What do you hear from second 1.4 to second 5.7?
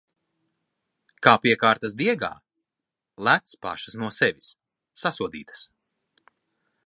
piekārtas diegā... Lec pašas no sevis! Sasodītas!